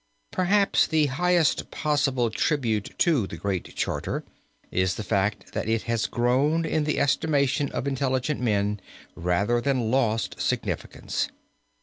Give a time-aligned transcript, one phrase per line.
[0.31, 4.23] Perhaps the highest possible tribute to the Great Charter
[4.71, 8.79] is the fact that it has grown in the estimation of intelligent men,
[9.13, 11.27] rather than lost significance.